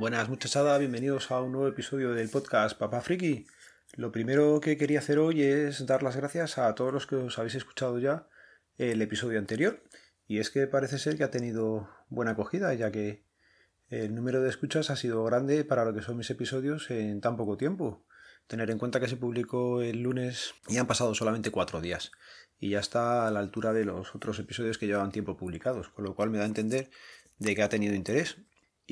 [0.00, 3.46] Buenas muchachada, bienvenidos a un nuevo episodio del podcast Papá Friki.
[3.96, 7.38] Lo primero que quería hacer hoy es dar las gracias a todos los que os
[7.38, 8.26] habéis escuchado ya
[8.78, 9.82] el episodio anterior.
[10.26, 13.26] Y es que parece ser que ha tenido buena acogida, ya que
[13.90, 17.36] el número de escuchas ha sido grande para lo que son mis episodios en tan
[17.36, 18.06] poco tiempo.
[18.46, 22.10] Tener en cuenta que se publicó el lunes y han pasado solamente cuatro días.
[22.58, 26.06] Y ya está a la altura de los otros episodios que llevaban tiempo publicados, con
[26.06, 26.88] lo cual me da a entender
[27.38, 28.38] de que ha tenido interés.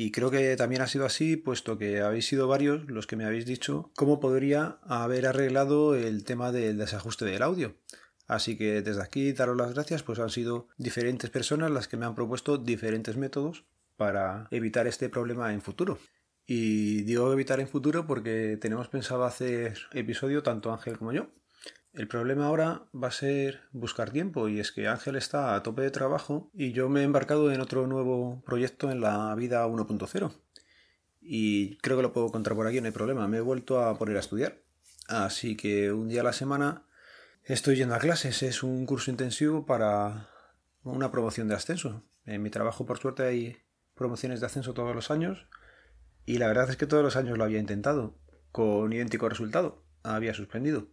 [0.01, 3.25] Y creo que también ha sido así, puesto que habéis sido varios los que me
[3.25, 7.75] habéis dicho cómo podría haber arreglado el tema del desajuste del audio.
[8.29, 12.07] Así que desde aquí daros las gracias, pues han sido diferentes personas las que me
[12.07, 13.65] han propuesto diferentes métodos
[13.97, 15.99] para evitar este problema en futuro.
[16.47, 21.27] Y digo evitar en futuro porque tenemos pensado hacer episodio tanto Ángel como yo.
[21.93, 25.83] El problema ahora va a ser buscar tiempo y es que Ángel está a tope
[25.83, 30.33] de trabajo y yo me he embarcado en otro nuevo proyecto en la vida 1.0
[31.31, 33.29] y creo que lo puedo contar por aquí, no hay problema.
[33.29, 34.63] Me he vuelto a poner a estudiar.
[35.09, 36.87] Así que un día a la semana
[37.45, 38.43] estoy yendo a clases.
[38.43, 40.31] Es un curso intensivo para
[40.85, 42.03] una promoción de ascenso.
[42.25, 43.59] En mi trabajo, por suerte, hay
[43.95, 45.47] promociones de ascenso todos los años.
[46.25, 48.19] Y la verdad es que todos los años lo había intentado,
[48.51, 49.85] con idéntico resultado.
[50.03, 50.89] Había suspendido.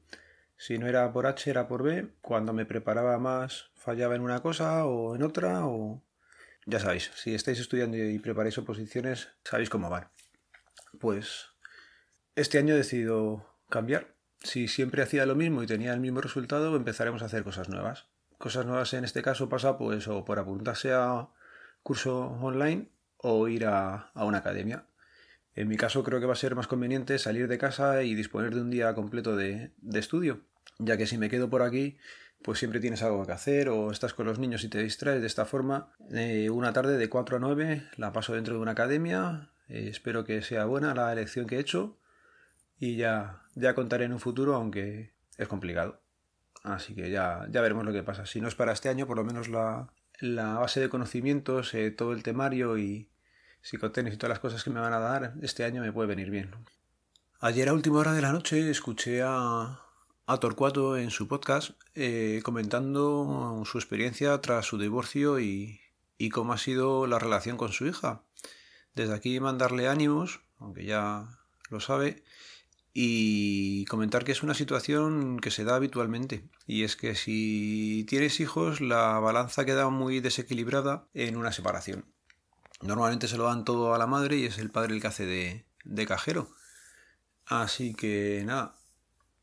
[0.58, 2.14] Si no era por H, era por B.
[2.22, 6.04] Cuando me preparaba más, fallaba en una cosa o en otra, o...
[6.66, 10.10] Ya sabéis, si estáis estudiando y preparáis oposiciones, sabéis cómo van.
[11.00, 11.48] Pues
[12.36, 14.16] este año he decidido cambiar.
[14.42, 18.08] Si siempre hacía lo mismo y tenía el mismo resultado, empezaremos a hacer cosas nuevas.
[18.38, 21.30] Cosas nuevas en este caso pasa pues o por apuntarse a
[21.84, 24.88] curso online o ir a, a una academia.
[25.56, 28.54] En mi caso creo que va a ser más conveniente salir de casa y disponer
[28.54, 30.42] de un día completo de, estudio,
[30.80, 31.98] ya que si me quedo por aquí,
[32.42, 35.28] pues siempre tienes algo que hacer o estás con los niños y te distraes de
[35.28, 35.94] esta forma.
[36.12, 40.26] Eh, una tarde de 4 a 9 la paso dentro de una academia, eh, espero
[40.26, 41.98] que sea buena la elección que he hecho
[42.78, 46.02] y ya, ya contaré en un futuro, aunque es complicado.
[46.64, 48.26] Así que ya, ya veremos lo que pasa.
[48.26, 49.88] Si no es para este año, por lo menos la,
[50.20, 53.10] la base de conocimientos, eh, todo el temario y,
[53.66, 56.30] psicotenis y todas las cosas que me van a dar, este año me puede venir
[56.30, 56.52] bien.
[57.40, 59.82] Ayer a última hora de la noche escuché a,
[60.40, 65.80] Torcuato en su podcast eh, comentando su experiencia tras su divorcio y,
[66.18, 68.22] y cómo ha sido la relación con su hija.
[68.94, 71.28] Desde aquí mandarle ánimos, aunque ya
[71.70, 72.24] lo sabe,
[72.94, 76.48] y comentar que es una situación que se da habitualmente.
[76.68, 82.15] Y es que si tienes hijos, la balanza queda muy desequilibrada en una separación.
[82.82, 85.26] Normalmente se lo dan todo a la madre y es el padre el que hace
[85.26, 86.50] de, cajero.
[87.46, 88.76] Así que nada,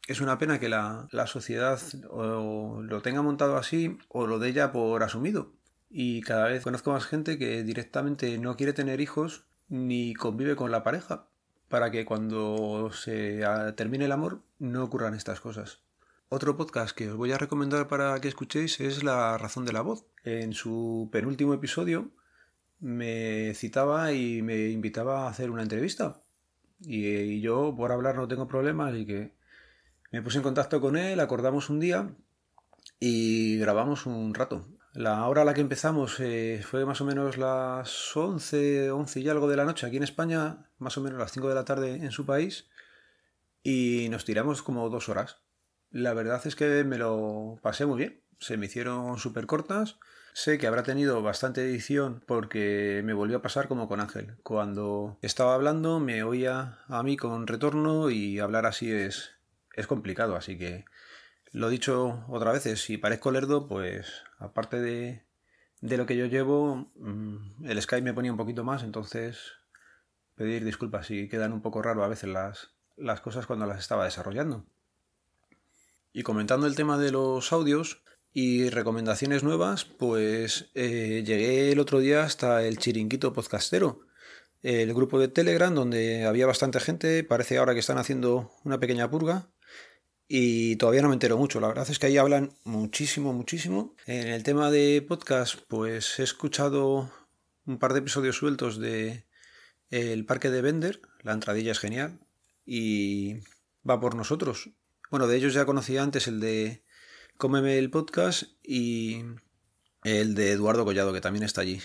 [0.06, 4.72] es una pena que la, sociedad o lo tenga montado así o lo de ella
[4.72, 5.52] por asumido.
[5.90, 10.70] Y cada vez conozco más gente que directamente no quiere tener hijos ni convive con
[10.70, 11.26] la pareja
[11.68, 13.42] para que cuando se
[13.76, 15.80] termine el amor no ocurran estas cosas.
[16.28, 19.82] Otro podcast que os voy a recomendar para que escuchéis es La razón de la
[19.82, 20.06] voz.
[20.24, 22.10] En su penúltimo episodio
[22.82, 26.20] me citaba y me invitaba a hacer una entrevista.
[26.80, 29.32] Y, yo, por hablar, no tengo problemas y que
[30.10, 32.10] me puse en contacto con él, acordamos un día
[32.98, 34.66] y grabamos un rato.
[34.94, 39.28] La hora a la que empezamos eh, fue más o menos las 11, 11 y
[39.28, 41.94] algo de la noche aquí en España, más o menos las 5 de la tarde
[41.94, 42.68] en su país,
[43.62, 45.38] y nos tiramos como dos horas.
[45.92, 49.96] La verdad es que me lo pasé muy bien, se me hicieron súper cortas
[50.34, 54.34] Sé que habrá tenido bastante edición porque me volvió a pasar como con Ángel.
[54.42, 59.32] Cuando estaba hablando me oía a mí con retorno y hablar así es,
[59.74, 60.86] es complicado, así que
[61.52, 65.22] lo dicho otra vez, si parezco lerdo, pues aparte de,
[65.82, 69.52] de lo que yo llevo, mm, el Skype me ponía un poquito más, entonces
[70.34, 74.06] pedir disculpas si quedan un poco raro a veces las, las cosas cuando las estaba
[74.06, 74.64] desarrollando.
[76.14, 78.02] Y comentando el tema de los audios,
[78.34, 84.06] y recomendaciones nuevas, pues eh, llegué el otro día hasta el Chiringuito Podcastero,
[84.62, 89.10] el grupo de Telegram donde había bastante gente, parece ahora que están haciendo una pequeña
[89.10, 89.50] purga
[90.28, 93.94] y todavía no me entero mucho, la verdad es que ahí hablan muchísimo, muchísimo.
[94.06, 97.10] En el tema de podcast, pues he escuchado
[97.66, 99.26] un par de episodios sueltos de
[99.90, 102.18] El Parque de Bender, la entradilla es genial
[102.64, 103.40] y
[103.88, 104.70] va por nosotros.
[105.10, 106.82] Bueno, de ellos ya conocía antes el de
[107.42, 109.24] Cómeme el podcast y
[110.04, 111.80] el de Eduardo Collado, que también está allí.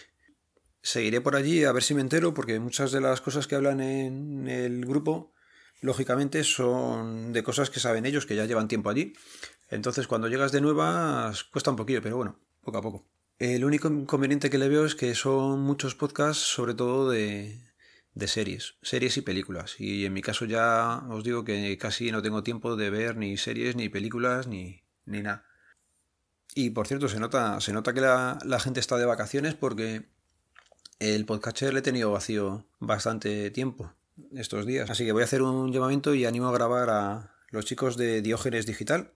[0.83, 3.81] Seguiré por allí a ver si me entero, porque muchas de las cosas que hablan
[3.81, 5.33] en el grupo,
[5.81, 9.13] lógicamente, son de cosas que saben ellos, que ya llevan tiempo allí.
[9.71, 13.07] Entonces, cuando llegas de nuevas, cuesta un poquillo, pero bueno, poco a poco.
[13.39, 17.63] El único inconveniente que le veo es que son muchos podcasts, sobre todo de,
[18.13, 19.79] de series, series y películas.
[19.79, 23.37] Y en mi caso ya os digo que casi no tengo tiempo de ver ni
[23.37, 25.46] series, ni películas, ni, ni nada.
[26.55, 30.05] Y por cierto, se nota, se nota que la, la gente está de vacaciones porque
[30.99, 33.93] el podcaster le he tenido vacío bastante tiempo
[34.35, 34.89] estos días.
[34.89, 38.21] Así que voy a hacer un llamamiento y animo a grabar a los chicos de
[38.21, 39.11] Diógenes Digital,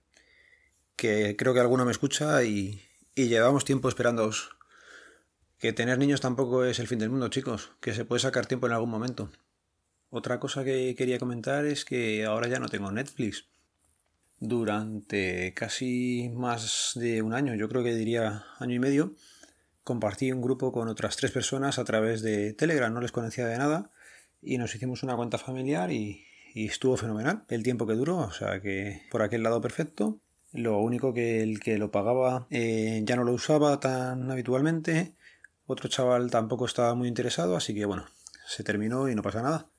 [0.95, 2.81] que creo que alguno me escucha y,
[3.15, 4.51] y llevamos tiempo esperándoos.
[5.57, 8.67] Que tener niños tampoco es el fin del mundo, chicos, que se puede sacar tiempo
[8.67, 9.31] en algún momento.
[10.09, 13.45] Otra cosa que quería comentar es que ahora ya no tengo Netflix.
[14.43, 19.13] Durante casi más de un año, yo creo que diría año y medio,
[19.83, 23.59] compartí un grupo con otras tres personas a través de Telegram, no les conocía de
[23.59, 23.91] nada,
[24.41, 28.59] y nos hicimos una cuenta familiar y, estuvo fenomenal el tiempo que duró, o sea
[28.61, 30.19] que por aquel lado perfecto.
[30.53, 35.13] Lo único que el que lo pagaba eh, ya no lo usaba tan habitualmente,
[35.67, 38.07] otro chaval tampoco estaba muy interesado, así que bueno,
[38.47, 39.69] se terminó y no pasa nada.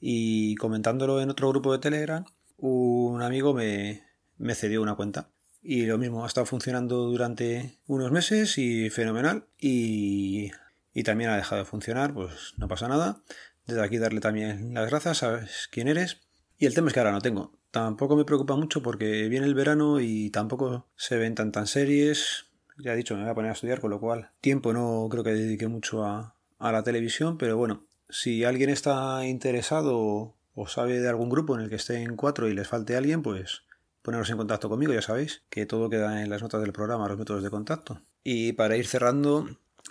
[0.00, 2.24] Y comentándolo en otro grupo de Telegram,
[2.60, 4.04] un amigo me,
[4.38, 5.30] me cedió una cuenta.
[5.62, 9.46] Y lo mismo, ha estado funcionando durante unos meses y fenomenal.
[9.58, 10.50] Y,
[10.94, 13.22] y también ha dejado de funcionar, pues no pasa nada.
[13.66, 16.18] Desde aquí darle también las gracias, sabes quién eres.
[16.58, 17.52] Y el tema es que ahora no tengo.
[17.70, 22.46] Tampoco me preocupa mucho porque viene el verano y tampoco se ven tantas series.
[22.78, 25.22] Ya he dicho, me voy a poner a estudiar, con lo cual tiempo no creo
[25.22, 31.00] que dedique mucho a, a la televisión, pero bueno, si alguien está interesado o sabe
[31.00, 33.62] de algún grupo en el que estén cuatro y les falte alguien, pues
[34.02, 37.18] poneros en contacto conmigo, ya sabéis que todo queda en las notas del programa, los
[37.18, 38.02] métodos de contacto.
[38.22, 39.48] Y para ir cerrando,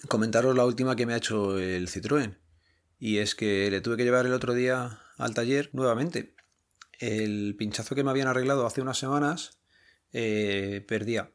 [0.08, 2.38] comentaros la última que me ha hecho el Citroën.
[3.00, 6.36] Y es que le tuve que llevar el otro día al taller nuevamente.
[7.00, 9.58] El pinchazo que me habían arreglado hace unas semanas
[10.14, 11.32] eh, perdía.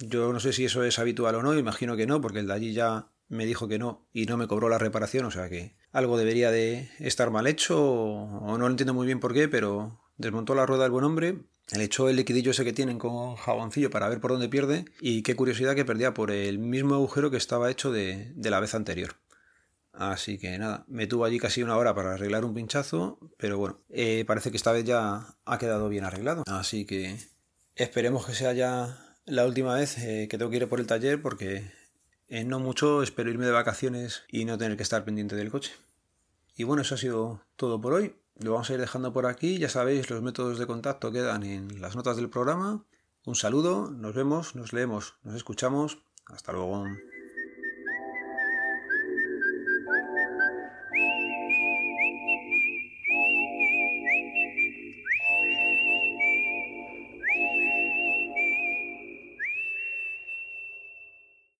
[0.00, 2.52] Yo no sé si eso es habitual o no, imagino que no, porque el de
[2.52, 5.76] allí ya me dijo que no y no me cobró la reparación, o sea que
[5.92, 10.00] algo debería de estar mal hecho o no lo entiendo muy bien por qué, pero
[10.16, 11.40] desmontó la rueda del buen hombre
[11.74, 15.22] le echó el liquidillo ese que tienen con jaboncillo para ver por dónde pierde y
[15.22, 19.16] qué curiosidad que perdía por el mismo agujero que estaba hecho de, la vez anterior.
[19.92, 23.80] Así que nada, me tuvo allí casi una hora para arreglar un pinchazo, pero bueno,
[23.88, 26.44] eh, parece que esta vez ya ha quedado bien arreglado.
[26.46, 27.18] Así que
[27.74, 31.20] esperemos que sea ya la última vez eh, que tengo que ir por el taller
[31.20, 31.72] porque
[32.28, 35.72] en no mucho espero irme de vacaciones y no tener que estar pendiente del coche.
[36.56, 38.14] Y bueno, eso ha sido todo por hoy.
[38.38, 39.58] Lo vamos a ir dejando por aquí.
[39.58, 42.84] Ya sabéis, los métodos de contacto quedan en las notas del programa.
[43.24, 45.98] Un saludo, nos vemos, nos leemos, nos escuchamos.
[46.26, 46.84] Hasta luego.